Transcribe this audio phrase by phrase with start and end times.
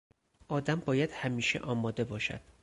[0.47, 2.41] آدم باید همیشه آماده باشد.